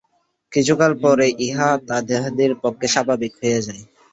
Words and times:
কিছুকাল 0.51 0.91
পরে 1.03 1.27
ইহা 1.47 1.69
তাহাদের 1.87 2.51
পক্ষে 2.63 2.87
স্বাভাবিক 2.93 3.31
হইয়া 3.39 3.61
যায়। 3.67 3.83